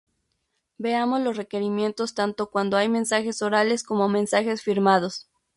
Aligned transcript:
Veamos 0.79 1.21
los 1.21 1.37
requerimientos 1.37 2.15
tanto 2.15 2.49
cuando 2.49 2.75
hay 2.75 2.89
mensajes 2.89 3.43
orales 3.43 3.83
como 3.83 4.09
mensajes 4.09 4.63
firmados. 4.63 5.27